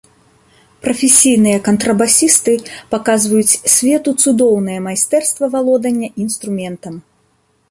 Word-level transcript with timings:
Прафесійныя 0.85 1.57
кантрабасісты 1.67 2.55
паказваюць 2.93 3.59
свету 3.75 4.09
цудоўнае 4.25 4.79
майстэрства 4.87 5.45
валодання 5.59 6.07
інструментам. 6.27 6.93